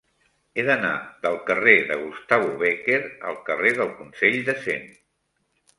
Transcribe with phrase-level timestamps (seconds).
[0.55, 0.93] He d'anar
[1.25, 2.99] del carrer de Gustavo Bécquer
[3.33, 4.91] al carrer del Consell de Cent.